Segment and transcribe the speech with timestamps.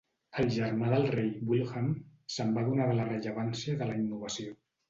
[0.43, 1.91] El germà del rei, Wilhelm,
[2.37, 4.61] se'n va adonar de la rellevància de la innovació.